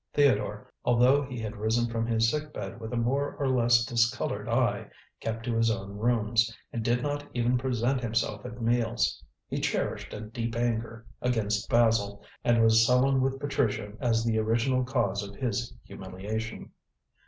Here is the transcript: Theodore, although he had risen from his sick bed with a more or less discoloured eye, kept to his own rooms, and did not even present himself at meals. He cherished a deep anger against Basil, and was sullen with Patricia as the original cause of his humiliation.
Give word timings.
Theodore, 0.15 0.73
although 0.83 1.21
he 1.21 1.37
had 1.39 1.57
risen 1.57 1.87
from 1.91 2.07
his 2.07 2.31
sick 2.31 2.51
bed 2.51 2.79
with 2.79 2.91
a 2.91 2.97
more 2.97 3.35
or 3.35 3.47
less 3.47 3.85
discoloured 3.85 4.49
eye, 4.49 4.89
kept 5.19 5.45
to 5.45 5.55
his 5.55 5.69
own 5.69 5.95
rooms, 5.95 6.51
and 6.73 6.83
did 6.83 7.03
not 7.03 7.23
even 7.35 7.55
present 7.55 8.01
himself 8.01 8.43
at 8.43 8.59
meals. 8.59 9.23
He 9.47 9.59
cherished 9.61 10.11
a 10.15 10.21
deep 10.21 10.55
anger 10.55 11.05
against 11.21 11.69
Basil, 11.69 12.23
and 12.43 12.63
was 12.63 12.83
sullen 12.83 13.21
with 13.21 13.39
Patricia 13.39 13.91
as 13.99 14.25
the 14.25 14.39
original 14.39 14.83
cause 14.83 15.21
of 15.21 15.35
his 15.35 15.71
humiliation. 15.83 16.71